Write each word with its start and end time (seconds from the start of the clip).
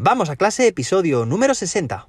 Vamos 0.00 0.30
a 0.30 0.36
clase, 0.36 0.68
episodio 0.68 1.26
número 1.26 1.54
60. 1.54 2.06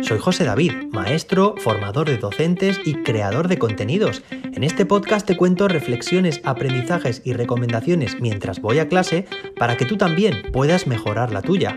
Soy 0.00 0.18
José 0.20 0.44
David, 0.44 0.70
maestro, 0.92 1.56
formador 1.58 2.08
de 2.08 2.18
docentes 2.18 2.78
y 2.84 2.94
creador 3.02 3.48
de 3.48 3.58
contenidos. 3.58 4.22
En 4.30 4.62
este 4.62 4.86
podcast 4.86 5.26
te 5.26 5.36
cuento 5.36 5.66
reflexiones, 5.66 6.40
aprendizajes 6.44 7.20
y 7.24 7.32
recomendaciones 7.32 8.20
mientras 8.20 8.60
voy 8.60 8.78
a 8.78 8.86
clase 8.86 9.26
para 9.58 9.76
que 9.76 9.86
tú 9.86 9.96
también 9.96 10.52
puedas 10.52 10.86
mejorar 10.86 11.32
la 11.32 11.42
tuya. 11.42 11.76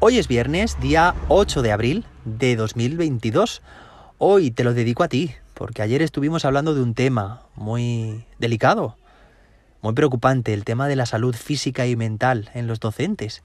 Hoy 0.00 0.18
es 0.18 0.26
viernes, 0.26 0.76
día 0.80 1.14
8 1.28 1.62
de 1.62 1.70
abril 1.70 2.04
de 2.24 2.56
2022. 2.56 3.62
Hoy 4.18 4.50
te 4.50 4.64
lo 4.64 4.74
dedico 4.74 5.04
a 5.04 5.08
ti, 5.08 5.30
porque 5.54 5.82
ayer 5.82 6.02
estuvimos 6.02 6.44
hablando 6.44 6.74
de 6.74 6.82
un 6.82 6.94
tema 6.94 7.42
muy 7.54 8.24
delicado, 8.40 8.96
muy 9.84 9.92
preocupante, 9.92 10.54
el 10.54 10.64
tema 10.64 10.88
de 10.88 10.96
la 10.96 11.04
salud 11.04 11.36
física 11.36 11.86
y 11.86 11.94
mental 11.94 12.50
en 12.54 12.66
los 12.66 12.80
docentes. 12.80 13.42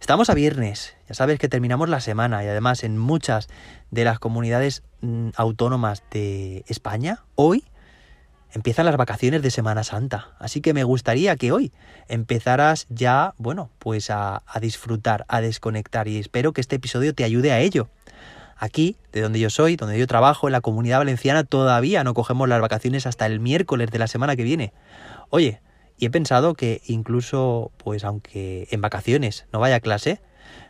Estamos 0.00 0.30
a 0.30 0.34
viernes, 0.34 0.96
ya 1.06 1.14
sabes 1.14 1.38
que 1.38 1.46
terminamos 1.46 1.90
la 1.90 2.00
semana 2.00 2.42
y 2.42 2.46
además 2.46 2.84
en 2.84 2.96
muchas 2.96 3.48
de 3.90 4.04
las 4.04 4.18
comunidades 4.18 4.82
mm, 5.02 5.28
autónomas 5.36 6.02
de 6.10 6.64
España, 6.68 7.24
hoy 7.34 7.64
empiezan 8.54 8.86
las 8.86 8.96
vacaciones 8.96 9.42
de 9.42 9.50
Semana 9.50 9.84
Santa. 9.84 10.30
Así 10.38 10.62
que 10.62 10.72
me 10.72 10.84
gustaría 10.84 11.36
que 11.36 11.52
hoy 11.52 11.70
empezaras 12.08 12.86
ya, 12.88 13.34
bueno, 13.36 13.68
pues 13.78 14.08
a, 14.08 14.42
a, 14.46 14.60
disfrutar, 14.60 15.26
a 15.28 15.42
desconectar 15.42 16.08
y 16.08 16.18
espero 16.18 16.54
que 16.54 16.62
este 16.62 16.76
episodio 16.76 17.14
te 17.14 17.24
ayude 17.24 17.52
a 17.52 17.60
ello. 17.60 17.90
Aquí, 18.56 18.96
de 19.12 19.20
donde 19.20 19.38
yo 19.38 19.50
soy, 19.50 19.76
donde 19.76 19.98
yo 19.98 20.06
trabajo, 20.06 20.48
en 20.48 20.52
la 20.52 20.62
comunidad 20.62 20.98
valenciana, 20.98 21.44
todavía 21.44 22.04
no 22.04 22.14
cogemos 22.14 22.48
las 22.48 22.62
vacaciones 22.62 23.06
hasta 23.06 23.26
el 23.26 23.38
miércoles 23.38 23.90
de 23.90 23.98
la 23.98 24.06
semana 24.06 24.34
que 24.34 24.44
viene. 24.44 24.72
Oye, 25.28 25.60
y 25.98 26.06
he 26.06 26.10
pensado 26.10 26.54
que 26.54 26.82
incluso, 26.86 27.70
pues 27.78 28.04
aunque 28.04 28.68
en 28.70 28.80
vacaciones 28.80 29.46
no 29.52 29.60
vaya 29.60 29.76
a 29.76 29.80
clase, 29.80 30.20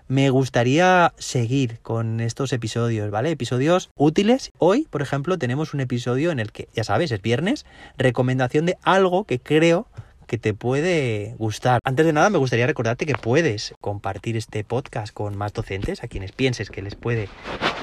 me 0.06 0.28
gustaría 0.30 1.14
seguir 1.18 1.78
con 1.80 2.20
estos 2.20 2.52
episodios, 2.52 3.10
¿vale? 3.10 3.30
Episodios 3.30 3.90
útiles. 3.96 4.52
Hoy, 4.58 4.86
por 4.90 5.00
ejemplo, 5.00 5.38
tenemos 5.38 5.72
un 5.72 5.80
episodio 5.80 6.30
en 6.30 6.40
el 6.40 6.52
que, 6.52 6.68
ya 6.74 6.84
sabes, 6.84 7.10
es 7.10 7.22
viernes, 7.22 7.64
recomendación 7.96 8.66
de 8.66 8.76
algo 8.82 9.24
que 9.24 9.40
creo 9.40 9.88
que 10.26 10.38
te 10.38 10.54
puede 10.54 11.34
gustar. 11.38 11.80
Antes 11.84 12.04
de 12.04 12.12
nada, 12.12 12.30
me 12.30 12.38
gustaría 12.38 12.66
recordarte 12.66 13.06
que 13.06 13.14
puedes 13.14 13.74
compartir 13.80 14.36
este 14.36 14.64
podcast 14.64 15.12
con 15.12 15.36
más 15.36 15.52
docentes, 15.52 16.02
a 16.02 16.08
quienes 16.08 16.32
pienses 16.32 16.70
que 16.70 16.82
les 16.82 16.94
puede 16.94 17.28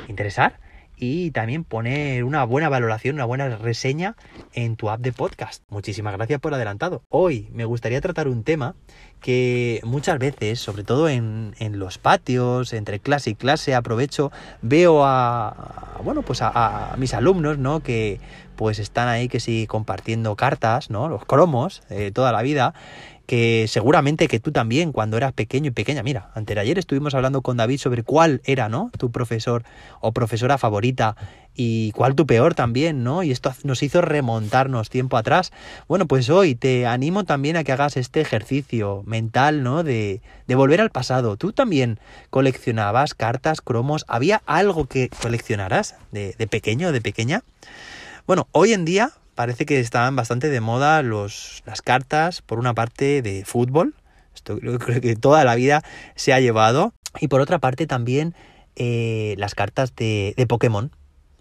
interesar 0.07 0.59
y 1.01 1.31
también 1.31 1.63
poner 1.63 2.23
una 2.23 2.43
buena 2.43 2.69
valoración, 2.69 3.15
una 3.15 3.25
buena 3.25 3.49
reseña 3.57 4.15
en 4.53 4.75
tu 4.75 4.91
app 4.91 5.01
de 5.01 5.11
podcast. 5.11 5.63
Muchísimas 5.67 6.13
gracias 6.13 6.39
por 6.39 6.53
adelantado. 6.53 7.01
Hoy 7.09 7.49
me 7.53 7.65
gustaría 7.65 7.99
tratar 8.01 8.27
un 8.27 8.43
tema 8.43 8.75
que 9.19 9.81
muchas 9.83 10.19
veces, 10.19 10.59
sobre 10.59 10.83
todo 10.83 11.09
en, 11.09 11.55
en 11.57 11.79
los 11.79 11.97
patios, 11.97 12.71
entre 12.73 12.99
clase 12.99 13.31
y 13.31 13.35
clase, 13.35 13.73
aprovecho, 13.73 14.31
veo 14.61 15.03
a, 15.03 15.99
bueno, 16.03 16.21
pues 16.21 16.43
a, 16.43 16.95
mis 16.99 17.15
alumnos, 17.15 17.57
¿no? 17.57 17.79
Que 17.79 18.19
pues 18.55 18.77
están 18.77 19.07
ahí 19.07 19.27
que 19.27 19.39
sí 19.39 19.65
compartiendo 19.67 20.35
cartas, 20.35 20.91
¿no? 20.91 21.09
Los 21.09 21.25
cromos, 21.25 21.81
eh, 21.89 22.11
toda 22.13 22.31
la 22.31 22.43
vida 22.43 22.75
que 23.31 23.65
seguramente 23.69 24.27
que 24.27 24.41
tú 24.41 24.51
también 24.51 24.91
cuando 24.91 25.15
eras 25.15 25.31
pequeño 25.31 25.69
y 25.69 25.71
pequeña, 25.71 26.03
mira, 26.03 26.31
ayer 26.35 26.77
estuvimos 26.77 27.15
hablando 27.15 27.41
con 27.41 27.55
David 27.55 27.77
sobre 27.77 28.03
cuál 28.03 28.41
era, 28.43 28.67
¿no? 28.67 28.91
Tu 28.97 29.09
profesor 29.09 29.63
o 30.01 30.11
profesora 30.11 30.57
favorita 30.57 31.15
y 31.55 31.93
cuál 31.93 32.13
tu 32.13 32.25
peor 32.25 32.55
también, 32.55 33.05
¿no? 33.05 33.23
Y 33.23 33.31
esto 33.31 33.53
nos 33.63 33.83
hizo 33.83 34.01
remontarnos 34.01 34.89
tiempo 34.89 35.15
atrás. 35.15 35.53
Bueno, 35.87 36.07
pues 36.07 36.29
hoy 36.29 36.55
te 36.55 36.85
animo 36.85 37.23
también 37.23 37.55
a 37.55 37.63
que 37.63 37.71
hagas 37.71 37.95
este 37.95 38.19
ejercicio 38.19 39.01
mental, 39.05 39.63
¿no? 39.63 39.83
De, 39.83 40.19
de 40.45 40.55
volver 40.55 40.81
al 40.81 40.89
pasado. 40.89 41.37
Tú 41.37 41.53
también 41.53 42.01
coleccionabas 42.31 43.13
cartas, 43.13 43.61
cromos, 43.61 44.03
¿había 44.09 44.41
algo 44.45 44.87
que 44.87 45.07
coleccionaras 45.21 45.95
de, 46.11 46.35
de 46.37 46.47
pequeño, 46.47 46.91
de 46.91 46.99
pequeña? 46.99 47.43
Bueno, 48.27 48.49
hoy 48.51 48.73
en 48.73 48.83
día 48.83 49.13
parece 49.41 49.65
que 49.65 49.79
están 49.79 50.15
bastante 50.15 50.49
de 50.49 50.61
moda 50.61 51.01
los, 51.01 51.63
las 51.65 51.81
cartas, 51.81 52.43
por 52.43 52.59
una 52.59 52.75
parte 52.75 53.23
de 53.23 53.43
fútbol, 53.43 53.95
esto 54.35 54.59
creo, 54.59 54.77
creo 54.77 55.01
que 55.01 55.15
toda 55.15 55.43
la 55.43 55.55
vida 55.55 55.81
se 56.13 56.31
ha 56.31 56.39
llevado, 56.39 56.93
y 57.19 57.27
por 57.27 57.41
otra 57.41 57.57
parte 57.57 57.87
también 57.87 58.35
eh, 58.75 59.33
las 59.39 59.55
cartas 59.55 59.95
de, 59.95 60.35
de 60.37 60.45
Pokémon, 60.45 60.91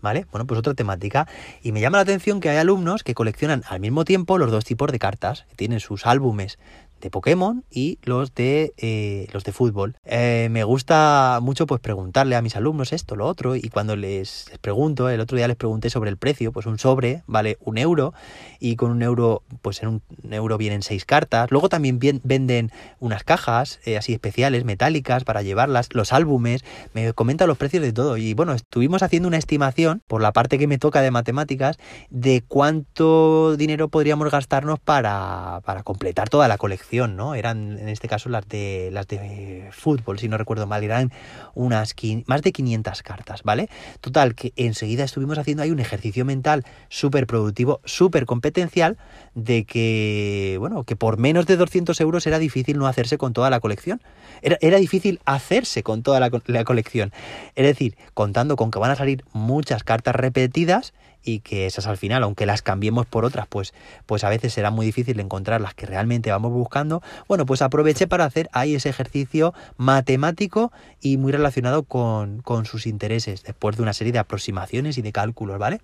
¿vale? 0.00 0.24
Bueno, 0.32 0.46
pues 0.46 0.58
otra 0.58 0.72
temática. 0.72 1.28
Y 1.62 1.72
me 1.72 1.82
llama 1.82 1.98
la 1.98 2.04
atención 2.04 2.40
que 2.40 2.48
hay 2.48 2.56
alumnos 2.56 3.02
que 3.02 3.12
coleccionan 3.12 3.64
al 3.68 3.80
mismo 3.80 4.06
tiempo 4.06 4.38
los 4.38 4.50
dos 4.50 4.64
tipos 4.64 4.90
de 4.90 4.98
cartas. 4.98 5.44
Tienen 5.56 5.78
sus 5.80 6.06
álbumes 6.06 6.58
de 7.00 7.10
Pokémon 7.10 7.64
y 7.70 7.98
los 8.02 8.34
de 8.34 8.72
eh, 8.76 9.28
los 9.32 9.44
de 9.44 9.52
fútbol. 9.52 9.96
Eh, 10.04 10.48
me 10.50 10.64
gusta 10.64 11.38
mucho 11.42 11.66
pues 11.66 11.80
preguntarle 11.80 12.36
a 12.36 12.42
mis 12.42 12.56
alumnos 12.56 12.92
esto, 12.92 13.16
lo 13.16 13.26
otro, 13.26 13.56
y 13.56 13.68
cuando 13.68 13.96
les, 13.96 14.50
pregunto, 14.60 15.08
el 15.08 15.20
otro 15.20 15.36
día 15.36 15.48
les 15.48 15.56
pregunté 15.56 15.90
sobre 15.90 16.10
el 16.10 16.16
precio, 16.16 16.52
pues 16.52 16.66
un 16.66 16.78
sobre 16.78 17.22
vale 17.26 17.56
un 17.60 17.78
euro, 17.78 18.12
y 18.58 18.76
con 18.76 18.90
un 18.90 19.02
euro, 19.02 19.42
pues 19.62 19.82
en 19.82 19.88
un 19.88 20.32
euro 20.32 20.58
vienen 20.58 20.82
seis 20.82 21.04
cartas. 21.04 21.50
Luego 21.50 21.68
también 21.68 21.98
venden 22.22 22.70
unas 22.98 23.24
cajas 23.24 23.80
eh, 23.84 23.96
así 23.96 24.12
especiales, 24.12 24.64
metálicas, 24.64 25.24
para 25.24 25.42
llevarlas, 25.42 25.88
los 25.92 26.12
álbumes, 26.12 26.64
me 26.92 27.12
comentan 27.14 27.48
los 27.48 27.56
precios 27.56 27.82
de 27.82 27.92
todo. 27.92 28.16
Y 28.16 28.34
bueno, 28.34 28.52
estuvimos 28.52 29.02
haciendo 29.02 29.28
una 29.28 29.38
estimación, 29.38 30.02
por 30.06 30.20
la 30.20 30.32
parte 30.32 30.58
que 30.58 30.66
me 30.66 30.78
toca 30.78 31.00
de 31.00 31.10
matemáticas, 31.10 31.78
de 32.10 32.42
cuánto 32.46 33.56
dinero 33.56 33.88
podríamos 33.88 34.30
gastarnos 34.30 34.78
para, 34.78 35.60
para 35.64 35.82
completar 35.82 36.28
toda 36.28 36.48
la 36.48 36.58
colección 36.58 36.89
¿no? 36.90 37.34
Eran 37.34 37.78
en 37.78 37.88
este 37.88 38.08
caso 38.08 38.28
las 38.28 38.48
de 38.48 38.90
las 38.92 39.06
de 39.06 39.68
fútbol, 39.72 40.18
si 40.18 40.28
no 40.28 40.36
recuerdo 40.36 40.66
mal, 40.66 40.82
eran 40.82 41.12
unas 41.54 41.94
más 42.26 42.42
de 42.42 42.52
500 42.52 43.02
cartas, 43.02 43.42
¿vale? 43.42 43.68
Total 44.00 44.34
que 44.34 44.52
enseguida 44.56 45.04
estuvimos 45.04 45.38
haciendo 45.38 45.62
ahí 45.62 45.70
un 45.70 45.80
ejercicio 45.80 46.24
mental 46.24 46.64
súper 46.88 47.26
productivo, 47.26 47.80
súper 47.84 48.26
competencial 48.26 48.98
de 49.34 49.64
que, 49.64 50.56
bueno, 50.58 50.84
que 50.84 50.96
por 50.96 51.18
menos 51.18 51.46
de 51.46 51.56
200 51.56 52.00
euros 52.00 52.26
era 52.26 52.38
difícil 52.38 52.78
no 52.78 52.86
hacerse 52.86 53.18
con 53.18 53.32
toda 53.32 53.50
la 53.50 53.60
colección. 53.60 54.02
Era, 54.42 54.58
era 54.60 54.78
difícil 54.78 55.20
hacerse 55.24 55.82
con 55.82 56.02
toda 56.02 56.20
la, 56.20 56.30
la 56.46 56.64
colección. 56.64 57.12
Es 57.54 57.66
decir, 57.66 57.96
contando 58.14 58.56
con 58.56 58.70
que 58.70 58.78
van 58.78 58.90
a 58.90 58.96
salir 58.96 59.24
muchas 59.32 59.84
cartas 59.84 60.14
repetidas 60.14 60.92
y 61.24 61.40
que 61.40 61.66
esas 61.66 61.86
al 61.86 61.96
final, 61.96 62.22
aunque 62.22 62.46
las 62.46 62.62
cambiemos 62.62 63.06
por 63.06 63.24
otras, 63.24 63.46
pues, 63.46 63.74
pues 64.06 64.24
a 64.24 64.28
veces 64.28 64.52
será 64.52 64.70
muy 64.70 64.86
difícil 64.86 65.18
encontrar 65.20 65.60
las 65.60 65.74
que 65.74 65.86
realmente 65.86 66.30
vamos 66.30 66.52
buscando. 66.52 67.02
Bueno, 67.28 67.46
pues 67.46 67.62
aproveché 67.62 68.06
para 68.06 68.24
hacer 68.24 68.48
ahí 68.52 68.74
ese 68.74 68.88
ejercicio 68.88 69.54
matemático 69.76 70.72
y 71.00 71.16
muy 71.16 71.32
relacionado 71.32 71.82
con, 71.82 72.42
con 72.42 72.66
sus 72.66 72.86
intereses, 72.86 73.42
después 73.42 73.76
de 73.76 73.82
una 73.82 73.92
serie 73.92 74.12
de 74.12 74.18
aproximaciones 74.18 74.98
y 74.98 75.02
de 75.02 75.12
cálculos, 75.12 75.58
¿vale? 75.58 75.80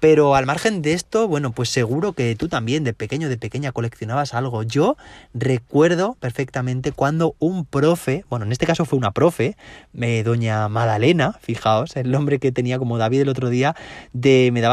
Pero 0.00 0.34
al 0.34 0.46
margen 0.46 0.82
de 0.82 0.92
esto, 0.92 1.28
bueno, 1.28 1.52
pues 1.52 1.68
seguro 1.68 2.12
que 2.12 2.34
tú 2.36 2.48
también 2.48 2.84
de 2.84 2.92
pequeño, 2.92 3.28
de 3.28 3.36
pequeña 3.36 3.72
coleccionabas 3.72 4.34
algo. 4.34 4.62
Yo 4.62 4.96
recuerdo 5.34 6.16
perfectamente 6.20 6.92
cuando 6.92 7.34
un 7.38 7.64
profe, 7.64 8.24
bueno, 8.28 8.44
en 8.44 8.52
este 8.52 8.66
caso 8.66 8.84
fue 8.84 8.98
una 8.98 9.12
profe, 9.12 9.56
eh, 10.00 10.22
doña 10.24 10.68
Madalena, 10.68 11.38
fijaos, 11.40 11.96
el 11.96 12.10
nombre 12.10 12.38
que 12.38 12.52
tenía 12.52 12.78
como 12.78 12.98
David 12.98 13.22
el 13.22 13.28
otro 13.28 13.48
día, 13.48 13.74
de 14.12 14.50
me 14.52 14.60
daba 14.60 14.71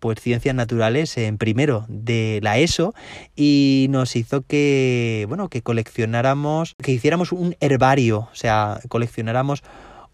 pues 0.00 0.20
ciencias 0.20 0.54
naturales 0.54 1.16
en 1.16 1.38
primero 1.38 1.84
de 1.88 2.40
la 2.42 2.58
ESO 2.58 2.94
y 3.34 3.86
nos 3.90 4.16
hizo 4.16 4.42
que 4.42 5.24
bueno 5.28 5.48
que 5.48 5.62
coleccionáramos 5.62 6.74
que 6.82 6.92
hiciéramos 6.92 7.32
un 7.32 7.56
herbario 7.60 8.28
o 8.32 8.34
sea 8.34 8.80
coleccionáramos 8.88 9.62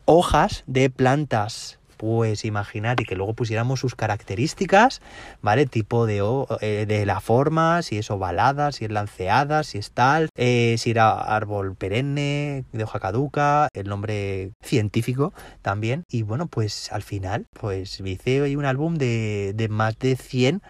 hojas 0.05 0.65
de 0.67 0.91
plantas 0.91 1.79
pues 2.03 2.45
imaginar 2.45 3.01
y 3.01 3.05
que 3.05 3.15
luego 3.15 3.33
pusiéramos 3.33 3.79
sus 3.79 3.95
características, 3.95 5.01
¿vale? 5.41 5.67
Tipo 5.67 6.05
de, 6.05 6.21
eh, 6.61 6.85
de 6.85 7.07
la 7.07 7.21
forma, 7.21 7.81
si 7.83 7.97
es 7.97 8.11
ovalada, 8.11 8.73
si 8.73 8.87
es 8.87 8.91
lanceada, 8.91 9.63
si 9.63 9.79
es 9.79 9.93
tal, 9.93 10.29
eh, 10.35 10.75
si 10.79 10.91
era 10.91 11.13
árbol 11.13 11.77
perenne, 11.77 12.65
de 12.73 12.83
hoja 12.83 12.99
caduca, 12.99 13.69
el 13.73 13.89
nombre 13.89 14.51
científico 14.63 15.33
también. 15.63 16.03
Y 16.11 16.23
bueno, 16.23 16.49
pues 16.49 16.91
al 16.91 17.05
final, 17.05 17.47
pues 17.53 18.01
hice 18.01 18.43
hoy 18.43 18.57
un 18.57 18.65
álbum 18.65 18.97
de, 18.97 19.53
de 19.55 19.69
más 19.69 19.97
de 20.01 20.17
100 20.17 20.61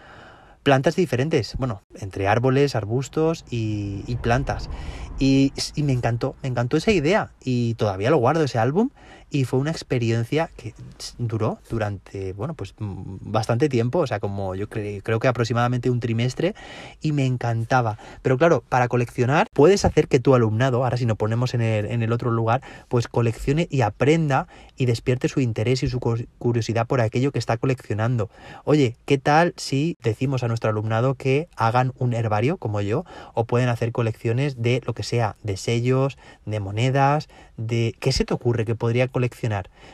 plantas 0.61 0.95
diferentes, 0.95 1.55
bueno, 1.57 1.81
entre 1.95 2.27
árboles, 2.27 2.75
arbustos 2.75 3.43
y, 3.49 4.17
plantas. 4.21 4.69
Y, 5.17 5.51
y, 5.75 5.83
me 5.83 5.93
encantó, 5.93 6.35
me 6.43 6.49
encantó 6.49 6.77
esa 6.77 6.91
idea 6.91 7.31
y 7.43 7.73
todavía 7.73 8.09
lo 8.11 8.17
guardo 8.17 8.43
ese 8.43 8.59
álbum 8.59 8.89
y 9.33 9.45
fue 9.45 9.59
una 9.59 9.71
experiencia 9.71 10.51
que 10.55 10.75
duró 11.17 11.57
durante, 11.67 12.33
bueno, 12.33 12.53
pues 12.53 12.75
mm, 12.77 13.31
bastante 13.31 13.67
tiempo, 13.67 13.99
o 13.99 14.07
sea, 14.07 14.19
como 14.19 14.53
yo 14.53 14.69
creo 14.69 15.19
que 15.19 15.27
aproximadamente 15.27 15.89
un 15.89 15.99
trimestre 15.99 16.53
y 17.01 17.13
me 17.13 17.25
encantaba. 17.25 17.97
Pero 18.21 18.37
claro, 18.37 18.63
para 18.69 18.87
coleccionar 18.87 19.47
puedes 19.51 19.85
hacer 19.85 20.07
que 20.07 20.19
tu 20.19 20.35
alumnado, 20.35 20.83
ahora 20.83 20.97
si 20.97 21.07
nos 21.07 21.17
ponemos 21.17 21.55
en 21.55 21.61
el, 21.61 21.85
en 21.87 22.03
el 22.03 22.13
otro 22.13 22.29
lugar, 22.29 22.61
pues 22.89 23.07
coleccione 23.07 23.67
y 23.71 23.81
aprenda 23.81 24.47
y 24.77 24.85
despierte 24.85 25.27
su 25.27 25.39
interés 25.39 25.81
y 25.81 25.89
su 25.89 25.99
curiosidad 26.37 26.85
por 26.85 27.01
aquello 27.01 27.31
que 27.31 27.39
está 27.39 27.57
coleccionando. 27.57 28.29
Oye, 28.65 28.97
¿qué 29.05 29.17
tal 29.17 29.55
si 29.57 29.97
decimos 30.03 30.43
a 30.43 30.47
nuestro 30.47 30.69
alumnado 30.69 31.15
que 31.15 31.47
hagan 31.55 31.91
un 31.97 32.13
herbario 32.13 32.57
como 32.57 32.81
yo 32.81 33.03
o 33.33 33.45
pueden 33.45 33.69
hacer 33.69 33.91
colecciones 33.91 34.61
de 34.61 34.83
lo 34.85 34.93
que 34.93 35.01
sea, 35.01 35.37
de 35.41 35.57
sellos, 35.57 36.19
de 36.45 36.59
monedas, 36.59 37.29
de 37.57 37.95
qué 37.99 38.11
se 38.11 38.25
te 38.25 38.33
ocurre 38.33 38.65
que 38.65 38.75
podría 38.75 39.07
coleccionar, 39.07 39.22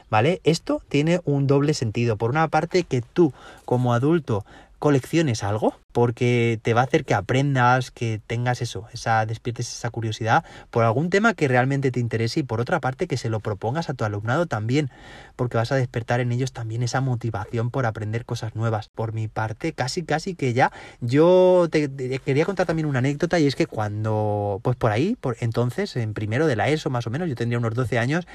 ¿vale? 0.09 0.41
Esto 0.43 0.81
tiene 0.89 1.21
un 1.25 1.47
doble 1.47 1.73
sentido. 1.73 2.17
Por 2.17 2.31
una 2.31 2.47
parte 2.47 2.83
que 2.83 3.01
tú 3.01 3.33
como 3.65 3.93
adulto 3.93 4.45
colecciones 4.79 5.43
algo, 5.43 5.75
porque 5.91 6.59
te 6.61 6.73
va 6.73 6.81
a 6.81 6.83
hacer 6.85 7.03
que 7.03 7.13
aprendas, 7.13 7.91
que 7.91 8.21
tengas 8.25 8.61
eso, 8.61 8.87
esa 8.93 9.25
despiertes 9.25 9.71
esa 9.71 9.89
curiosidad 9.89 10.45
por 10.69 10.83
algún 10.83 11.09
tema 11.09 11.33
que 11.33 11.47
realmente 11.47 11.91
te 11.91 11.99
interese 11.99 12.39
y 12.39 12.43
por 12.43 12.61
otra 12.61 12.79
parte 12.79 13.07
que 13.07 13.17
se 13.17 13.29
lo 13.29 13.39
propongas 13.39 13.89
a 13.89 13.93
tu 13.93 14.05
alumnado 14.05 14.45
también, 14.45 14.89
porque 15.35 15.57
vas 15.57 15.71
a 15.71 15.75
despertar 15.75 16.21
en 16.21 16.31
ellos 16.31 16.53
también 16.53 16.83
esa 16.83 17.01
motivación 17.01 17.69
por 17.69 17.85
aprender 17.85 18.25
cosas 18.25 18.55
nuevas. 18.55 18.89
Por 18.89 19.13
mi 19.13 19.27
parte, 19.27 19.73
casi 19.73 20.03
casi 20.03 20.35
que 20.35 20.53
ya 20.53 20.71
yo 21.01 21.67
te, 21.69 21.89
quería 22.19 22.45
contar 22.45 22.65
también 22.65 22.85
una 22.85 22.99
anécdota 22.99 23.39
y 23.39 23.47
es 23.47 23.55
que 23.55 23.67
cuando 23.67 24.59
pues 24.63 24.77
por 24.77 24.91
ahí, 24.91 25.17
por 25.19 25.35
entonces 25.41 25.95
en 25.97 26.13
primero 26.13 26.47
de 26.47 26.55
la 26.55 26.69
ESO 26.69 26.89
más 26.89 27.05
o 27.07 27.09
menos, 27.09 27.27
yo 27.27 27.35
tendría 27.35 27.57
unos 27.59 27.73
12 27.73 27.99
años, 27.99 28.27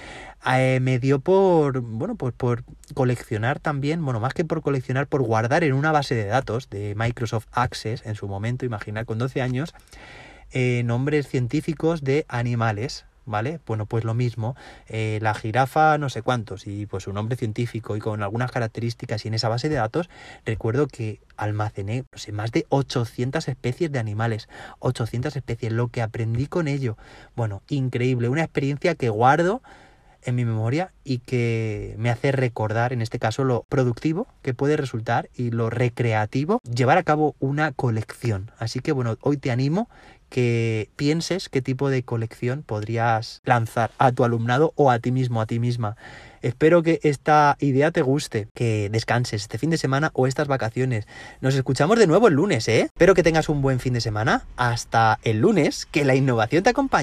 eh, 0.54 0.80
me 0.82 0.98
dio 0.98 1.20
por 1.20 1.80
bueno, 1.80 2.16
pues 2.16 2.34
por 2.34 2.64
coleccionar 2.92 3.60
también, 3.60 4.04
bueno, 4.04 4.20
más 4.20 4.34
que 4.34 4.44
por 4.44 4.60
coleccionar, 4.60 5.06
por 5.06 5.22
guardar 5.22 5.64
en 5.64 5.72
una 5.72 5.90
base 5.92 6.14
de 6.14 6.33
datos 6.34 6.68
de 6.68 6.94
Microsoft 6.96 7.46
Access 7.52 8.04
en 8.04 8.16
su 8.16 8.26
momento, 8.26 8.66
imaginar 8.66 9.06
con 9.06 9.18
12 9.18 9.40
años, 9.40 9.72
eh, 10.50 10.82
nombres 10.84 11.28
científicos 11.28 12.02
de 12.02 12.26
animales, 12.28 13.06
¿vale? 13.24 13.60
Bueno, 13.66 13.86
pues 13.86 14.02
lo 14.02 14.14
mismo, 14.14 14.56
eh, 14.88 15.20
la 15.22 15.32
jirafa 15.32 15.96
no 15.96 16.08
sé 16.08 16.22
cuántos 16.22 16.66
y 16.66 16.86
pues 16.86 17.04
su 17.04 17.12
nombre 17.12 17.36
científico 17.36 17.96
y 17.96 18.00
con 18.00 18.20
algunas 18.20 18.50
características 18.50 19.24
y 19.24 19.28
en 19.28 19.34
esa 19.34 19.48
base 19.48 19.68
de 19.68 19.76
datos 19.76 20.10
recuerdo 20.44 20.88
que 20.88 21.20
almacené 21.36 22.04
no 22.10 22.18
sé, 22.18 22.32
más 22.32 22.50
de 22.50 22.66
800 22.68 23.46
especies 23.46 23.92
de 23.92 24.00
animales, 24.00 24.48
800 24.80 25.36
especies, 25.36 25.72
lo 25.72 25.86
que 25.86 26.02
aprendí 26.02 26.48
con 26.48 26.66
ello, 26.66 26.96
bueno, 27.36 27.62
increíble, 27.68 28.28
una 28.28 28.42
experiencia 28.42 28.96
que 28.96 29.08
guardo 29.08 29.62
en 30.24 30.34
mi 30.34 30.44
memoria 30.44 30.92
y 31.04 31.18
que 31.18 31.94
me 31.98 32.10
hace 32.10 32.32
recordar, 32.32 32.92
en 32.92 33.02
este 33.02 33.18
caso, 33.18 33.44
lo 33.44 33.64
productivo 33.68 34.26
que 34.42 34.54
puede 34.54 34.76
resultar 34.76 35.28
y 35.34 35.50
lo 35.50 35.70
recreativo 35.70 36.60
llevar 36.62 36.98
a 36.98 37.02
cabo 37.02 37.34
una 37.40 37.72
colección. 37.72 38.50
Así 38.58 38.80
que 38.80 38.92
bueno, 38.92 39.16
hoy 39.20 39.36
te 39.36 39.50
animo 39.50 39.88
que 40.34 40.90
pienses 40.96 41.48
qué 41.48 41.62
tipo 41.62 41.90
de 41.90 42.02
colección 42.02 42.64
podrías 42.64 43.40
lanzar 43.44 43.92
a 43.98 44.10
tu 44.10 44.24
alumnado 44.24 44.72
o 44.74 44.90
a 44.90 44.98
ti 44.98 45.12
mismo, 45.12 45.40
a 45.40 45.46
ti 45.46 45.60
misma. 45.60 45.96
Espero 46.42 46.82
que 46.82 46.98
esta 47.04 47.56
idea 47.60 47.90
te 47.90 48.02
guste, 48.02 48.48
que 48.52 48.90
descanses 48.90 49.42
este 49.42 49.58
fin 49.58 49.70
de 49.70 49.78
semana 49.78 50.10
o 50.12 50.26
estas 50.26 50.48
vacaciones. 50.48 51.06
Nos 51.40 51.54
escuchamos 51.54 51.98
de 51.98 52.06
nuevo 52.06 52.28
el 52.28 52.34
lunes, 52.34 52.66
¿eh? 52.68 52.82
Espero 52.82 53.14
que 53.14 53.22
tengas 53.22 53.48
un 53.48 53.62
buen 53.62 53.80
fin 53.80 53.94
de 53.94 54.00
semana. 54.00 54.44
Hasta 54.56 55.20
el 55.22 55.38
lunes, 55.38 55.86
que 55.86 56.04
la 56.04 56.16
innovación 56.16 56.62
te 56.62 56.70
acompañe. 56.70 57.02